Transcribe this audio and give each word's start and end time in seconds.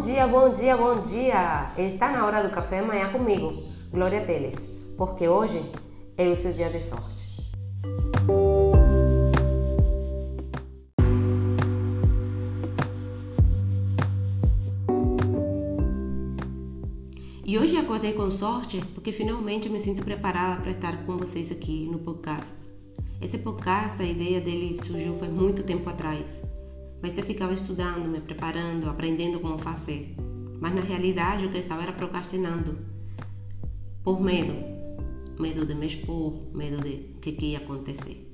Bom 0.00 0.06
dia, 0.06 0.26
bom 0.26 0.54
dia, 0.54 0.76
bom 0.78 1.02
dia! 1.02 1.74
Está 1.76 2.10
na 2.10 2.24
hora 2.24 2.42
do 2.42 2.48
café 2.48 2.78
amanhã 2.78 3.12
comigo, 3.12 3.52
Glória 3.90 4.24
Teles, 4.24 4.54
porque 4.96 5.28
hoje 5.28 5.62
é 6.16 6.26
o 6.26 6.34
seu 6.34 6.54
dia 6.54 6.70
de 6.70 6.80
sorte. 6.80 7.22
E 17.44 17.58
hoje 17.58 17.76
acordei 17.76 18.14
com 18.14 18.30
sorte 18.30 18.80
porque 18.94 19.12
finalmente 19.12 19.68
me 19.68 19.80
sinto 19.80 20.02
preparada 20.02 20.62
para 20.62 20.70
estar 20.70 21.04
com 21.04 21.18
vocês 21.18 21.52
aqui 21.52 21.86
no 21.92 21.98
podcast. 21.98 22.56
Esse 23.20 23.36
podcast, 23.36 24.00
a 24.00 24.06
ideia 24.06 24.40
dele 24.40 24.80
surgiu 24.82 25.12
faz 25.16 25.30
muito 25.30 25.62
tempo 25.62 25.90
atrás 25.90 26.24
mas 27.02 27.16
eu 27.16 27.24
ficava 27.24 27.54
estudando, 27.54 28.08
me 28.08 28.20
preparando, 28.20 28.88
aprendendo 28.88 29.40
como 29.40 29.58
fazer. 29.58 30.14
Mas 30.60 30.74
na 30.74 30.82
realidade 30.82 31.46
o 31.46 31.50
que 31.50 31.56
eu 31.56 31.60
estava 31.60 31.82
era 31.82 31.92
procrastinando. 31.92 32.78
Por 34.04 34.20
medo. 34.20 34.52
Medo 35.38 35.64
de 35.64 35.74
me 35.74 35.86
expor, 35.86 36.34
medo 36.54 36.82
de 36.82 37.14
que, 37.20 37.32
que 37.32 37.46
ia 37.46 37.58
acontecer. 37.58 38.26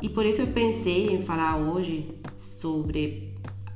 E 0.00 0.08
por 0.08 0.24
isso 0.24 0.42
eu 0.42 0.48
pensei 0.48 1.08
em 1.08 1.24
falar 1.24 1.56
hoje 1.56 2.14
sobre 2.36 3.34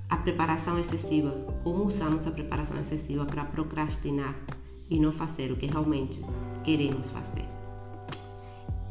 a 0.08 0.16
preparação 0.16 0.78
excessiva. 0.78 1.30
Como 1.64 1.86
usamos 1.86 2.26
a 2.26 2.30
preparação 2.30 2.78
excessiva 2.78 3.24
para 3.24 3.44
procrastinar 3.44 4.36
e 4.88 4.98
não 5.00 5.12
fazer 5.12 5.50
o 5.50 5.56
que 5.56 5.66
realmente 5.66 6.20
queremos 6.62 7.08
fazer. 7.08 7.44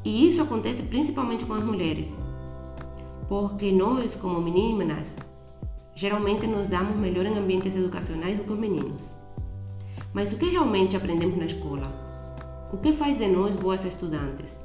E 0.04 0.28
isso 0.28 0.42
acontece 0.42 0.82
principalmente 0.84 1.46
com 1.46 1.54
as 1.54 1.64
mulheres 1.64 2.08
porque 3.30 3.72
nós, 3.72 4.16
como 4.16 4.42
meninas, 4.42 5.06
geralmente 5.94 6.48
nos 6.48 6.68
damos 6.68 6.98
melhor 6.98 7.28
em 7.28 7.38
ambientes 7.38 7.76
educacionais 7.76 8.36
do 8.36 8.44
que 8.44 8.52
os 8.52 8.58
meninos. 8.58 9.14
Mas 10.12 10.34
o 10.34 10.38
que 10.38 10.50
realmente 10.50 10.98
aprendemos 10.98 11.38
na 11.38 11.46
escola? 11.46 11.94
O 12.74 12.78
que 12.78 12.92
faz 12.92 13.20
de 13.20 13.28
nós 13.28 13.56
boas 13.56 13.86
estudantes? 13.86 14.58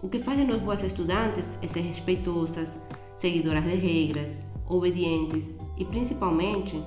O 0.00 0.08
que 0.08 0.20
faz 0.20 0.38
de 0.38 0.44
nós 0.44 0.62
boas 0.62 0.84
estudantes 0.84 1.48
é 1.60 1.66
ser 1.66 1.80
respeitosas, 1.80 2.72
seguidoras 3.16 3.64
de 3.64 3.74
regras, 3.74 4.32
obedientes 4.68 5.50
e 5.76 5.84
principalmente 5.84 6.80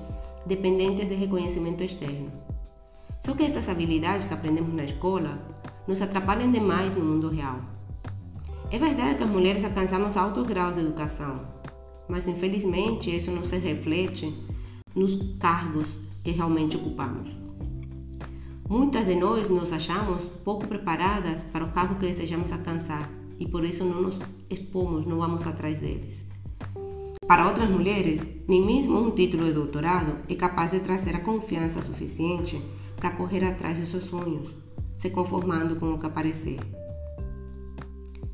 dependentes 0.46 1.06
de 1.06 1.14
reconhecimento 1.14 1.84
externo. 1.84 2.32
Só 3.18 3.34
que 3.34 3.44
essas 3.44 3.68
habilidades 3.68 4.24
que 4.24 4.32
aprendemos 4.32 4.72
na 4.72 4.84
escola 4.84 5.38
nos 5.86 6.00
atrapalham 6.00 6.50
demais 6.50 6.94
no 6.94 7.04
mundo 7.04 7.28
real. 7.28 7.60
É 8.68 8.78
verdade 8.78 9.16
que 9.18 9.22
as 9.22 9.30
mulheres 9.30 9.62
alcançamos 9.62 10.16
altos 10.16 10.44
graus 10.44 10.74
de 10.74 10.80
educação, 10.80 11.40
mas 12.08 12.26
infelizmente 12.26 13.14
isso 13.14 13.30
não 13.30 13.44
se 13.44 13.56
reflete 13.56 14.34
nos 14.92 15.14
cargos 15.38 15.86
que 16.24 16.32
realmente 16.32 16.76
ocupamos. 16.76 17.30
Muitas 18.68 19.06
de 19.06 19.14
nós 19.14 19.48
nos 19.48 19.72
achamos 19.72 20.24
pouco 20.44 20.66
preparadas 20.66 21.44
para 21.44 21.64
o 21.64 21.70
cargo 21.70 21.94
que 21.94 22.06
desejamos 22.06 22.50
alcançar 22.50 23.08
e 23.38 23.46
por 23.46 23.64
isso 23.64 23.84
não 23.84 24.02
nos 24.02 24.18
expomos, 24.50 25.06
não 25.06 25.18
vamos 25.18 25.46
atrás 25.46 25.78
deles. 25.78 26.16
Para 27.28 27.46
outras 27.46 27.70
mulheres, 27.70 28.20
nem 28.48 28.66
mesmo 28.66 28.98
um 28.98 29.12
título 29.12 29.44
de 29.44 29.52
doutorado 29.52 30.16
é 30.28 30.34
capaz 30.34 30.72
de 30.72 30.80
trazer 30.80 31.14
a 31.14 31.20
confiança 31.20 31.82
suficiente 31.82 32.60
para 32.96 33.10
correr 33.10 33.44
atrás 33.44 33.78
de 33.78 33.86
seus 33.86 34.04
sonhos, 34.04 34.50
se 34.96 35.10
conformando 35.10 35.76
com 35.76 35.94
o 35.94 35.98
que 35.98 36.06
aparecer. 36.06 36.58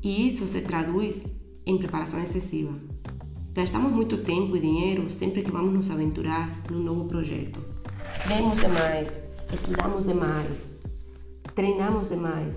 E 0.03 0.27
isso 0.27 0.45
se 0.45 0.59
traduz 0.59 1.23
em 1.65 1.77
preparação 1.77 2.21
excessiva. 2.21 2.73
Gastamos 3.53 3.93
muito 3.93 4.17
tempo 4.17 4.57
e 4.57 4.59
dinheiro 4.59 5.09
sempre 5.09 5.41
que 5.43 5.51
vamos 5.51 5.73
nos 5.73 5.89
aventurar 5.89 6.61
num 6.69 6.83
novo 6.83 7.05
projeto. 7.05 7.61
Lemos 8.27 8.59
demais, 8.59 9.17
estudamos 9.53 10.05
demais, 10.05 10.69
treinamos 11.55 12.09
demais 12.09 12.53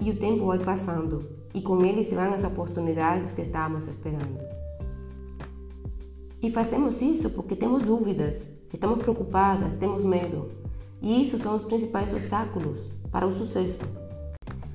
e 0.00 0.10
o 0.10 0.16
tempo 0.16 0.46
vai 0.46 0.60
passando 0.60 1.28
e 1.52 1.60
com 1.60 1.84
ele 1.84 2.04
se 2.04 2.14
vão 2.14 2.32
as 2.32 2.44
oportunidades 2.44 3.32
que 3.32 3.42
estávamos 3.42 3.88
esperando. 3.88 4.38
E 6.40 6.48
fazemos 6.48 7.02
isso 7.02 7.28
porque 7.30 7.56
temos 7.56 7.82
dúvidas, 7.82 8.36
estamos 8.72 8.98
preocupadas, 8.98 9.74
temos 9.74 10.04
medo. 10.04 10.52
E 11.02 11.22
isso 11.22 11.38
são 11.38 11.56
os 11.56 11.62
principais 11.62 12.12
obstáculos 12.12 12.78
para 13.10 13.26
o 13.26 13.32
sucesso. 13.32 13.78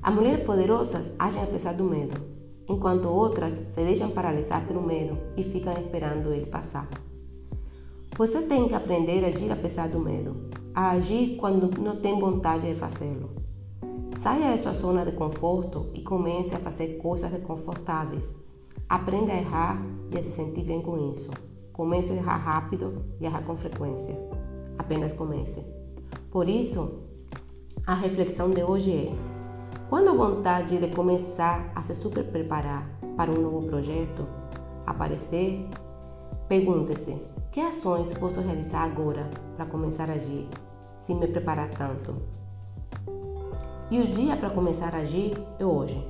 As 0.03 0.14
mulheres 0.14 0.44
poderosas 0.44 1.14
agem 1.18 1.41
apesar 1.41 1.74
do 1.75 1.86
medo, 1.86 2.19
enquanto 2.68 3.08
outras 3.08 3.53
se 3.53 3.86
deixam 3.86 4.12
paralisar 4.12 4.68
pelo 4.68 4.81
medo 4.81 5.18
e 5.38 5.44
ficam 5.44 5.72
esperando 5.74 6.34
ele 6.34 6.46
passar. 6.46 6.90
Você 8.18 8.42
tem 8.42 8.68
que 8.68 8.75
aprender 8.75 9.24
a 9.24 9.30
agir 9.30 9.50
apesar 9.50 9.88
do 9.88 10.02
medo, 10.02 10.36
a 10.75 10.92
agir 10.92 11.38
quando 11.38 11.80
não 11.80 11.96
tem 11.96 12.19
vontade 12.19 12.68
de 12.68 12.75
fazê-lo. 12.75 13.30
Saia 14.22 14.52
da 14.52 14.58
sua 14.58 14.74
zona 14.74 15.06
de 15.06 15.13
conforto 15.13 15.88
e 15.94 16.02
comece 16.02 16.53
a 16.53 16.59
fazer 16.59 16.97
coisas 16.97 17.31
desconfortáveis. 17.31 18.36
Aprenda 18.90 19.31
a 19.31 19.38
errar 19.38 19.81
e 20.12 20.18
a 20.18 20.22
se 20.22 20.31
sentir 20.31 20.66
bem 20.66 20.81
com 20.81 21.13
isso. 21.13 21.30
Comece 21.72 22.12
a 22.12 22.16
errar 22.16 22.38
rápido 22.38 23.06
e 23.22 23.25
errar 23.25 23.44
com 23.44 23.56
frequência. 23.56 24.19
Apenas 24.78 25.13
comece. 25.13 25.63
Por 26.30 26.50
isso, 26.50 27.00
a 27.88 27.96
reflexão 27.96 28.50
de 28.50 28.63
hoje 28.63 28.92
é: 28.92 29.32
quando 29.94 30.09
a 30.09 30.14
vontade 30.14 30.80
de 30.80 30.88
começar 30.88 31.72
a 31.76 31.84
se 31.84 31.94
super 31.94 32.24
preparar 32.24 32.90
para 33.16 33.30
um 33.30 33.40
novo 33.40 33.68
projeto 33.68 34.26
aparecer, 34.88 35.70
pergunte-se: 36.48 37.16
que 37.52 37.62
ações 37.62 38.12
posso 38.18 38.42
realizar 38.42 38.86
agora 38.86 39.30
para 39.56 39.68
começar 39.68 40.09
a 40.09 40.14
agir, 40.14 40.48
sem 40.98 41.16
me 41.16 41.28
preparar 41.28 41.70
tanto? 41.70 42.16
E 43.92 44.00
o 44.00 44.08
dia 44.08 44.36
para 44.36 44.50
começar 44.50 44.96
a 44.96 45.02
agir 45.02 45.38
é 45.59 45.64
hoje. 45.64 46.04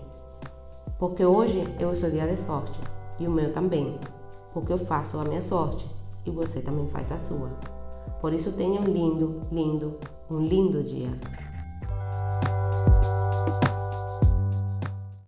Porque 0.97 1.25
hoje 1.25 1.61
é 1.77 1.85
o 1.85 1.93
seu 1.93 2.09
dia 2.09 2.25
de 2.25 2.37
sorte 2.37 2.79
e 3.19 3.27
o 3.27 3.31
meu 3.31 3.51
também. 3.51 3.99
Porque 4.53 4.71
eu 4.71 4.77
faço 4.77 5.19
a 5.19 5.25
minha 5.25 5.41
sorte 5.41 5.85
e 6.25 6.31
você 6.31 6.61
também 6.61 6.87
faz 6.87 7.11
a 7.11 7.17
sua. 7.17 7.49
Por 8.21 8.31
isso 8.31 8.53
tenha 8.53 8.79
um 8.79 8.85
lindo, 8.85 9.41
lindo, 9.51 9.97
um 10.31 10.39
lindo 10.39 10.81
dia. 10.81 11.09